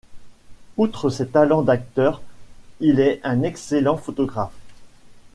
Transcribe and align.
Outre 0.77 1.11
ses 1.11 1.27
talents 1.27 1.61
d'acteur, 1.61 2.23
il 2.79 2.99
est 2.99 3.21
un 3.23 3.43
excellent 3.43 3.97
photographe. 3.97 4.55